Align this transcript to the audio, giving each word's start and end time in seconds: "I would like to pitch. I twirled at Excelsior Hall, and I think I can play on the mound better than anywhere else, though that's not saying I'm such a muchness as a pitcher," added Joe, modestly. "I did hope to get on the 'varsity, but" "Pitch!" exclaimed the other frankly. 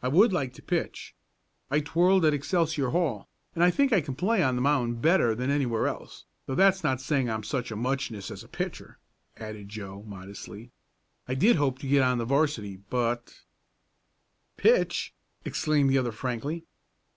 "I 0.00 0.06
would 0.06 0.32
like 0.32 0.52
to 0.52 0.62
pitch. 0.62 1.16
I 1.72 1.80
twirled 1.80 2.24
at 2.24 2.32
Excelsior 2.32 2.90
Hall, 2.90 3.28
and 3.52 3.64
I 3.64 3.72
think 3.72 3.92
I 3.92 4.00
can 4.00 4.14
play 4.14 4.44
on 4.44 4.54
the 4.54 4.62
mound 4.62 5.02
better 5.02 5.34
than 5.34 5.50
anywhere 5.50 5.88
else, 5.88 6.24
though 6.46 6.54
that's 6.54 6.84
not 6.84 7.00
saying 7.00 7.28
I'm 7.28 7.42
such 7.42 7.72
a 7.72 7.76
muchness 7.76 8.30
as 8.30 8.44
a 8.44 8.48
pitcher," 8.48 9.00
added 9.38 9.68
Joe, 9.68 10.04
modestly. 10.06 10.70
"I 11.26 11.34
did 11.34 11.56
hope 11.56 11.80
to 11.80 11.88
get 11.88 12.02
on 12.02 12.18
the 12.18 12.24
'varsity, 12.24 12.76
but" 12.76 13.40
"Pitch!" 14.56 15.14
exclaimed 15.44 15.90
the 15.90 15.98
other 15.98 16.12
frankly. 16.12 16.64